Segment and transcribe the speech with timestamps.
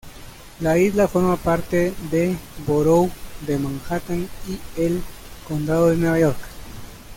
[0.61, 3.11] La isla forma parte de Borough
[3.45, 4.99] de Manhattan y el
[5.47, 6.37] condado de Nueva York.